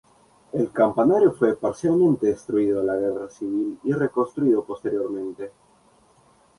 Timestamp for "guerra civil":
2.95-3.77